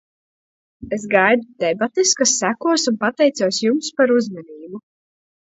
Es 0.95 1.03
gaidu 1.11 1.45
debates, 1.63 2.13
kas 2.21 2.33
sekos, 2.39 2.87
un 2.93 2.99
pateicos 3.05 3.61
jums 3.67 3.93
par 4.01 4.17
uzmanību. 4.19 4.83